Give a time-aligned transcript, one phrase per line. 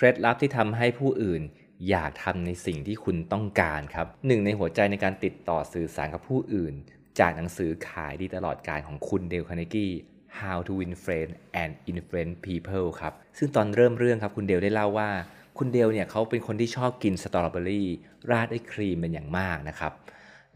[0.00, 1.42] คล็ดลับที่ทำให้ผู้อื่น
[1.88, 6.74] อยากทำในสิ่งที่คุณต้องการครับหนึ่งในหัวใจในการติดต่อสื่อสารกับผู้อื่น
[7.20, 9.92] จากหนังสือขายดีตลอดการของคุณเดลคาร์เนกี้
[10.40, 15.10] How to Win Friends and Influence People ครับ ซึ่งตอนเริ่มเรื่องครับคุณเดลได้เล่าว่า
[15.58, 17.88] คุณเดลเนี่ยเขาเป็นคนที่ชอบกินสตรอเบอรี่
[18.30, 19.92] ราดด้วยครีมเป็นอย่างมากนะครับ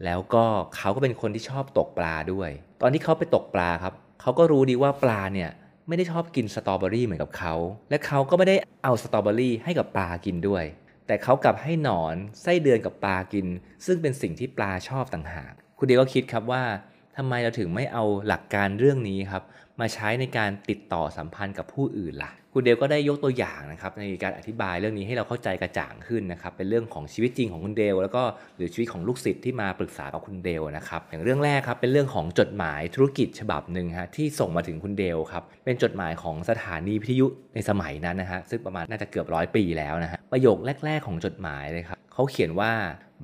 [0.05, 2.49] แล้วก็เขาก็เป็นคนที่ชอบตกปลาด้วย
[2.81, 5.51] ตอนที่เขาไปตกปลาครับเขาก็รู้ดีว่าปลาเนี่ย
[5.87, 7.55] ไม่ได้ชอบกินสตรอเบอรี่เหมือนกับเขา
[7.89, 10.63] และเขาก็ไม่ได้เอาสตรอเบอรี่ให้กับปลากินด้วย
[11.07, 13.47] แต่เขากลับให้หนอนไส้เดือนกับปลากิน
[13.85, 16.63] ซึ่งเป็นสิ่งที่ปลาชอบต่างหาก คุณเดียก็คิดครับว่า
[17.17, 19.43] ทำไมเราถึงไม่เอาหลักการเรื่องนี้ครับ
[19.79, 28.23] มาใช้ในการติดต่อสัมพันธ์กับผู้อื่นล่ะ คุณเดลก็ได้ยกตัวอย่างนะครับในการอธิบายเรื่องนี้ให้เราเข้าใจกระจ่างขึ้นนะครับเป็นเรื่องของชีวิตจริงของคุณเดลแล้วก็
[28.57, 42.71] หรือชีวิตของลูกศิษย์ที่มาปรึกษากับคุณเดลนะครับอย่างเรื่องแรกครับเป็นเรื่องของจดหมายธุรกิจฉบับหนึ่งฮะที่ส่งมาถึงคุณเดลครับเป็นจดหมายของสถานีวิทยุในสมัยนั้นนะฮะซึ่งประมาณน่าจะเกือบร้อยปีแล้วนะฮะประโยคแรก ๆ ของจดหมายเลยครับเขาเขียนว่า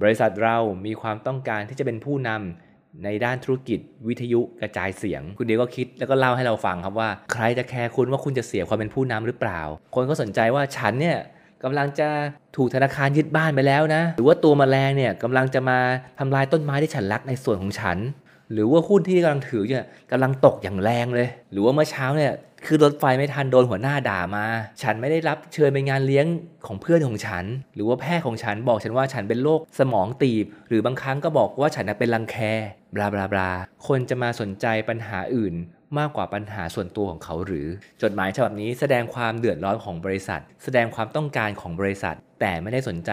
[0.01, 2.68] บริษัทเรามีความต้องการที่จะเป็นผู้นำ
[3.03, 9.61] ในด้านธุรกิจวิทยุกระจายเสียง คุณเดียก็คิดแล้วก็เล่าให้เราฟังครับว่า ใครจะแคร์คุณว่าคุณจะเสียความเป็นผู้นำหรือเปล่า
[9.95, 11.17] คนก็สนใจว่าฉันเนี่ย
[11.63, 12.07] กำลังจะ
[12.55, 15.79] ถูกธนาคารยึดบ้านไปแล้วนะ หรือว่าตัวมแมลงเนี่ยกำลังจะมา
[16.19, 17.97] ทำลายต้นไม้ที่ฉันรักในส่วนของฉัน
[18.53, 22.33] หรือว่าหุ้นที่กำลังถือเนี่ยกำลังตกอย่างแรงเลย หรือว่าเมื่อเช้าเนี่ย
[22.65, 24.45] คือรถไฟไม่ทันโดนหัวหน้าด่ามา
[24.81, 26.25] ฉันไม่ได้รับเชิญไปงานเลี้ยง
[26.67, 32.37] ของเพื่อนของฉัน หรือว่าแพทย์ของฉันบอกฉันว่าฉันเป็นโรคสมองตีบ หรือบางครั้งก็บอกว่าฉันเป็นรังแค
[32.95, 33.51] บลาบลาบลา
[33.87, 35.55] คนจะมาสนใจปัญหาอื่น
[35.99, 37.67] มากกว่าปัญหาส่วนตัวของเขาหรือ
[38.01, 43.11] จดหมายฉบับนี้แสดงความเดือดร้อนของบริษัท แสดงความต้องการของบริษัท แต่ไม่ได้สนใจ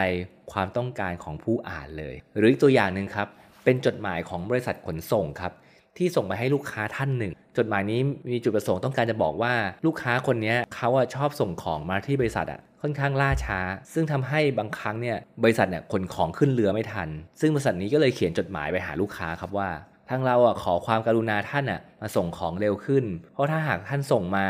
[0.52, 3.28] ความต้องการของผู้อ่านเลย หรืออีกตัวอย่างหนึ่งครับ
[3.66, 5.52] เป็นจดหมายของบริษัทขนส่งครับ
[5.96, 8.00] ที่ส่งไปให้ลูกค้าท่านหนึ่ง จดหมายนี้
[8.30, 9.54] มีจุดประสงค์ต้องการจะบอกว่า
[9.86, 13.58] ลูกค้าคนนี้เขาชอบส่งของมาที่บริษัทอะค่อนข้างล่าช้า
[13.92, 17.08] ซึ่งทำให้บางครั้งเนี่ยบริษัทเนี่ยขนของขึ้นเรือไม่ทัน
[17.40, 19.68] ซึ่งบริษัทนี้ก็เลยเขียนจดหมายไปหาลูกค้าครับว่า
[20.10, 24.46] ทางเราอะขอความกรุณาท่านอะมาส่งของเร็วขึ้น เพราะถ้าหากท่านส่งมา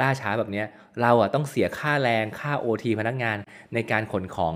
[0.00, 0.64] ล่าช้าแบบนี้
[1.02, 3.36] เราอะต้องเสียค่าแรงค่า OT พนักงาน
[3.74, 4.54] ในการขนของ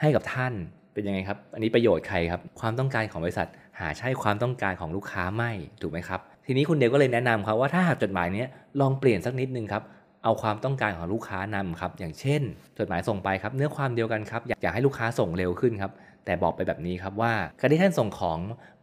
[0.00, 0.52] ให้กับท่าน
[0.98, 3.48] เป็นยังไงครับ อันนี้ประโยชน์ใครครับ ความต้องการของบริษัท
[3.80, 5.50] หาใช่ความต้องการของลูกค้าไม่
[5.82, 8.44] ถูกไหมครับ ทีนี้คุณเดวก็เลยแนะนำครับว่าถ้าหากจดหมายนี้
[8.80, 9.82] ลองเปลี่ยนสักนิดนึงครับ
[10.24, 12.42] เอาความต้องการของลูกค้านำครับ อย่างเช่น
[12.78, 15.92] จดหมายส่งไปครับ เนื้อความเดียวกันครับอยากให้ลูกค้าส่งเร็วขึ้นครับ
[16.24, 18.38] แต่บอกไปแบบนี้ครับว่าการที่ท่านส่งของ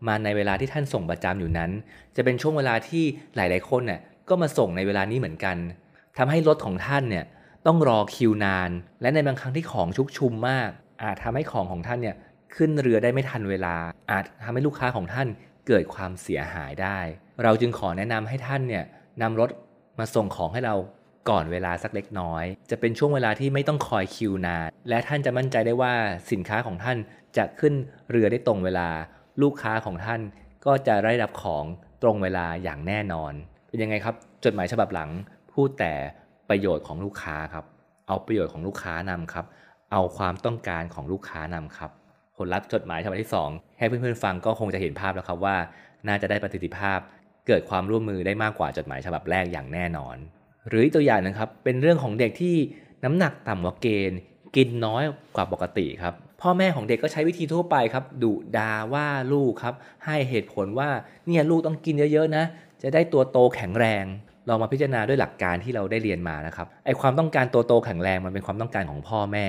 [0.07, 1.71] มาในเวลาที่ท่านส่งประจำอยู่นั้น
[2.15, 3.03] จะเป็นช่วงเวลาที่
[3.35, 3.99] หลาย ๆ คนเนี่ย
[4.29, 5.57] ก็มาส่งในเวลานี้เหมือนกัน
[6.17, 7.25] ทำให้รถของท่านเนี่ย
[7.67, 8.69] ต้องรอคิวนาน
[9.01, 10.69] และในบางครั้งที่ของชุกชุมมาก
[11.03, 12.15] อาจทำให้ของของท่านเนี่ย
[12.55, 13.75] ขึ้นเรือได้ไม่ทันเวลา
[14.11, 15.27] อาจทำให้ลูกค้าของท่าน
[15.67, 16.99] เกิดความเสียหายได้
[17.43, 18.83] เราจึงขอแนะนำให้ท่านเนี่ย
[19.21, 19.49] นำรถ
[19.99, 20.75] มาส่งของให้เรา
[21.29, 25.93] ก่อนเวลาสักเล็กน้อย จะเป็นช่วงเวลาที่ไม่ต้องคอยคิวนานและท่านจะมั่นใจได้ว่า
[26.31, 26.97] สินค้าของท่าน
[27.37, 27.73] จะขึ้น
[28.11, 28.89] เรือได้ตรงเวลา
[29.41, 30.21] ลูกค้าของท่าน
[30.65, 31.65] ก็จะได้รับของ
[32.03, 33.33] ตรงเวลาอย่างแน่นอน
[33.67, 35.09] เป็นยังไงครับ จดหมายฉบับหลัง
[35.53, 35.93] พูดแต่
[36.49, 37.65] ประโยชน์ของลูกค้าครับ
[38.07, 39.45] เอาประโยชน์ของลูกค้านำครับ
[39.97, 41.91] เอาความต้องการของลูกค้านำครับ
[42.37, 45.55] ผลลัพธ์จดหมายฉบับที่ 2 ให้เพื่อนๆฟังก็คงจะเห็นภาพแล้วครับว่า
[46.07, 46.99] น่าจะได้ประสิทธิภาพ
[47.47, 50.15] เกิดความร่วมมือได้มากกว่าจดหมายฉบับแรกอย่างแน่นอน
[50.69, 52.55] หรือตัวอย่างนะครับเป็นเรื่องของเด็กที่
[53.03, 54.19] น้ำหนักต่ำกว่าเกณฑ์
[54.55, 55.03] กินน้อย
[55.35, 59.75] กว่าปกติครับพ่อแม่ของเด็กก็ใช้วิธีทั่วไปครับดุดาว่าลูกครับ
[60.05, 60.89] ให้เหตุผลว่า
[61.25, 62.43] เนี่ยลูกต้องกินเยอะๆนะ
[62.81, 64.05] จะได้ตัวโตแข็งแรง
[64.49, 69.47] ลองมาพิจารณาด้วยหลักการที่เราได้เรียนมานะครับไอความต้องการตัวโตแข็งแรงมันเป็นความต้องการของพ่อแม่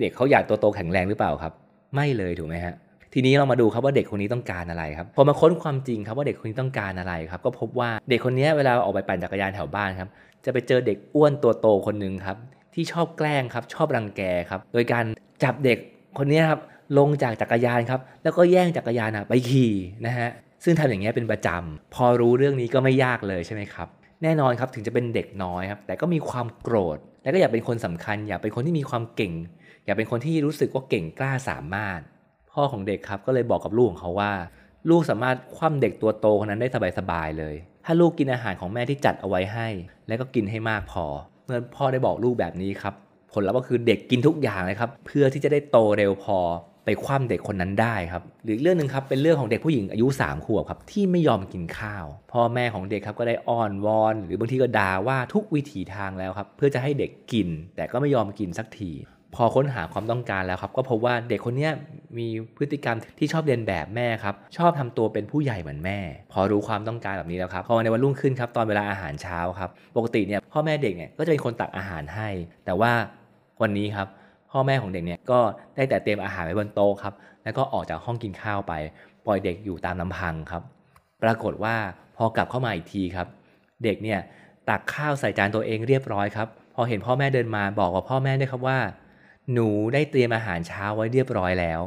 [0.00, 1.52] เด็กเขาอยากตัวโตแข็งแรงหรือเปล่าครับ
[1.94, 2.74] ไม่เลยถูกไหมฮะ
[3.14, 10.08] ทีนี้เรามาดูครับว่าเด็กคนนี้ต้องการอะไรครับพอมาค้นความจริงครับว่าเด็กคนนี้ต้องการอะไรครับ ก็พบว่าเด็กคนนี้เวลาออกไปปั่นจักรยานแถวบ้านครับ
[10.44, 12.36] จะไปเจอเด็กอ้วนตัวโตคนหนึ่งครับ
[12.74, 15.04] ที่ชอบแกล้งครับชอบรังแกครับ โดยการ
[15.44, 15.78] จับเด็ก
[16.18, 16.60] คนนี้ครับ
[16.98, 19.72] ลงจากจักรยานครับ แล้วก็แย่งจักรยานไปขี่
[20.06, 20.30] นะฮะ
[20.64, 23.88] ซึ่งทำอย่างนี้เป็นประจำพอรู้เรื่องนี้ก็ไม่ยากเลยใช่ไหมครับ
[24.22, 29.32] แน่นอนครับถึงจะเป็นเด็กน้อยครับแต่ก็มีความโกรธ และก็อยากเป็นคนสำคัญ อยากเป็นคนที่มีความเก่ง
[29.86, 32.00] อยากเป็นคนที่รู้สึกว่าเก่งกล้าสามารถ
[32.52, 34.32] พ่อของเด็กครับก็เลยบอกกับลูกของเขาว่า
[34.90, 36.68] ลูกสามารถคว่ำเด็กตัวโตคนนั้นได้
[36.98, 37.54] สบายๆเลย
[37.84, 39.68] ถ้าลูกกินอาหารของแม่ที่จัดเอาไว้ให้
[40.08, 41.04] และก็กินให้มากพอ
[41.44, 42.94] เมื่อพ่อได้บอกลูกแบบนี้ครับ
[43.32, 46.38] ผลลัพธ์ก็คือเด็กกินทุกอย่างเลยครับเพื่อที่จะได้โตเร็วพอ
[46.84, 58.90] ไปคว่ำเด็กคนนั้นได้ครับหรือเรื่องหนึ่งครับเป็นเรื่องของเด็กผู้หญิงอายุ3ขวบครับที่ไม่ยอมกินข้าว พ่อแม่ของเด็กครับก็ได้อ้อนวอน หรือบางทีก็ด่าว่าทุกวิถีทางแล้วครับเพื่อจะให้เด็กกิน แต่ก็ไม่ยอมกินสักที
[59.36, 61.68] พอค้นหาความต้องการแล้วครับ ก็พบว่าเด็กคนนี้
[62.18, 65.98] มีพฤติกรรมที่ชอบเรียนแบบแม่ครับ ชอบทำตัวเป็นผู้ใหญ่เหมือนแม่
[66.32, 72.28] พอรู้ความต้องการแบบนี้แล้วครับพอในวันรุ่งขึ้นครับตอนเวลาอาหารเช้าครับ ปกติเนี่ยพ่อแม่เด็กเนี่ยก็จะเป็นคนตักอาหารให้
[72.64, 72.92] แต่ว่า
[73.62, 74.08] วันนี้ครับ
[74.50, 75.40] พ่อแม่ของเด็กเนี่ยก็
[75.76, 78.72] ได้แต่เตรียมอาหารไว้บนโต๊ะครับแล้วก็ออกจากห้องกินข้าวไป
[79.26, 80.62] ปล่อยเด็กอยู่ตามลำพังครับ
[81.22, 81.74] ปรากฏว่า
[82.16, 83.26] พอกลับเข้ามาอีกทีครับ
[83.84, 84.18] เด็กเนี่ย
[84.68, 88.78] ตักข้าวใส่จานตัวเองเรียบร้อยครับพอเห็นพ่อแม่เดินมาบอกกับพ่อแม่ด้วยครับว่า
[89.52, 91.80] หนูได้เตรียมอาหารเช้าไว้เรียบร้อยแล้ว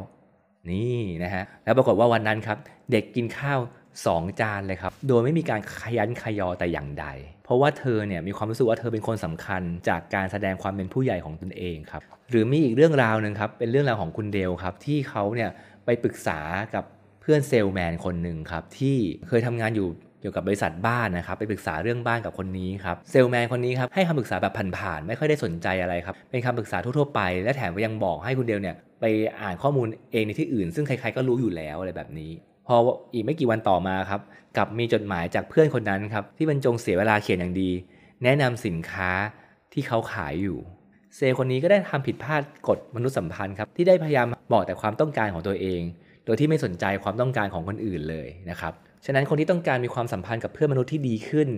[0.70, 2.58] นี่นะฮะแล้วปรากฏว่าวันนั้นครับ
[2.92, 3.60] เด็กกินข้าว
[4.00, 7.06] 2จานเลยครับ โดยไม่มีการขยันขยอแต่อย่างใด
[7.44, 15.50] เพราะว่าเธอเนี่ยมีความรู้สึกว่าเธอเป็นคนสำคัญจากการแสดงความเป็นผู้ใหญ่ของตนเองครับ หรือมีอีกเรื่องราวหนึ่งครับ เป็นเรื่องราวของคุณเดลครับ ที่เขาเนี่ย
[15.84, 16.38] ไปปรึกษา
[16.74, 16.84] กับ
[17.20, 18.96] เพื่อนเซลแมนคนหนึ่งครับ ที่
[19.28, 19.88] เคยทำงานอยู่
[20.20, 29.04] เกี่ยวกับบริษัทบ้านนะครับไปปรึกษาเรื่องบ้านกับคนนี้ครับเซลแมนคนนี้ครับให้คำปรึกษาแบบผ่านๆไม่ค่อยได้สนใจอะไรครับเป็นคำปรึกษาทั่วๆไป และแถมยังบอกให้คุณเดลเนี่ยไป
[29.42, 32.30] อ่านข้อมูลเองในที่อื่น ซึ่งใครๆก็รู้อยู่แล้วอะไรแบบนี้
[32.66, 32.76] พอ
[33.12, 34.20] อีกไม่กี่วันต่อมาครับ
[34.56, 37.70] กลับมีจดหมายจากเพื่อนคนนั้นครับที่บรรจงเสียเวลาเขียนอย่างดี
[38.24, 39.10] แนะนำสินค้า
[39.72, 40.58] ที่เขาขายอยู่
[41.16, 45.80] เซลคนนี้ก็ได้ทำผิดพลาดกฎมนุษยสัมพันธ์ครับที่ได้พยายามบอกแต่ความต้องการของตัวเอง
[46.24, 48.72] โดยที่ไม่สนใจความต้องการของคนอื่นเลยนะครับ
[49.06, 51.48] ฉะนั้นคนที่ต้องการมีความสัมพันธ์กับเพื่อนมนุษย์ที่ดีขึ้น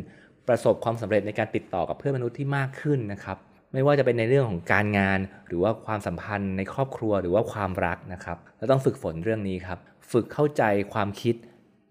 [0.49, 3.37] ประสบความสำเร็จในการติดต่อกับเพื่อนมนุษย์ที่มากขึ้นนะครับ
[3.73, 9.79] ไม่ว่าจะเป็นในเรื่องของการงาน หรือว่าความสัมพันธ์ในครอบครัวหรือว่าความรักนะครับเราต้องฝึกฝนเรื่องนี้ครับ
[10.13, 10.63] ฝึกเข้าใจ
[10.93, 11.35] ความคิด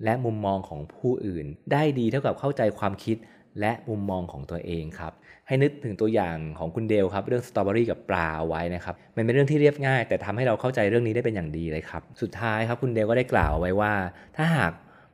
[0.03, 3.17] และมุมมองของผู้อื่น ได้ดีเท่ากับเข้าใจความคิด
[3.59, 5.13] และมุมมองของตัวเองครับ
[5.47, 13.93] ให้นึกถึงตัวอย่างของคุณเดลครับ เรื่องสตรอเบอรี่กับปลาเอาไว้นะครับ มันเป็นเรื่องที่เรียบง่าย แต่ทำให้เราเข้าใจเรื่องนี้ได้เป็นอย่างดีเลยครับ สุดท้ายครับคุณเดลก็ได้กล่าวไว้ว่า
[14.37, 14.71] ถ้าหาก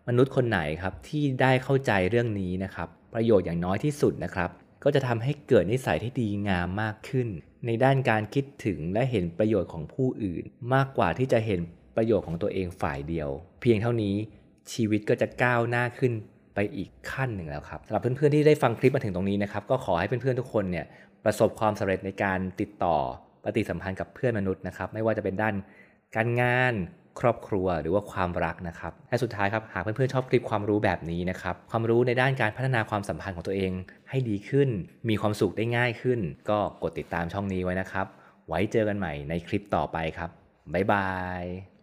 [0.07, 4.49] มนุษย์คนไหนครับที่ได้เข้าใจเรื่องนี้นะครับ ประโยชน์อย่างน้อยที่สุดนะครับ
[4.83, 7.27] ก็จะทำให้เกิดนิสัยที่ดีงามมากขึ้น
[7.65, 10.43] ในด้านการคิดถึงและเห็นประโยชน์ของผู้อื่น
[10.73, 11.59] มากกว่าที่จะเห็น
[11.95, 13.29] ประโยชน์ของตัวเองฝ่ายเดียว
[13.61, 14.15] เพียงเท่านี้
[14.73, 16.13] ชีวิตก็จะก้าวหน้าขึ้น
[16.55, 20.85] ไปอีกขั้นหนึ่งแล้วครับสำหรับเพื่อนๆที่ได้ฟังคลิปมาถึงตรงนี้นะครับก็ขอให้เพื่อนๆทุกคนเนี่ย
[21.25, 22.95] ประสบความสำเร็จในการติดต่อ
[23.43, 25.55] ปฏิสัมพันธ์กับเพื่อนมนุษย์นะครับ ไม่ว่าจะเป็นด้าน
[26.15, 26.73] การงาน
[27.19, 33.71] ครอบครัวหรือว่าความรักนะครับและสุดท้ายครับหากเพื่อนๆชอบคลิปความรู้แบบนี้นะครับความรู้ในด้านการพัฒนาความสัมพันธ์ของตัวเอง
[34.09, 34.69] ให้ดีขึ้น
[35.09, 36.19] มีความสุขได้ง่ายขึ้น
[36.49, 38.07] ก็กดติดตามช่องนี้ไว้นะครับ
[38.47, 40.29] ไว้เจอกันใหม่ในคลิปต่อไปครับ
[40.73, 41.09] บ๊ายบา
[41.41, 41.76] ย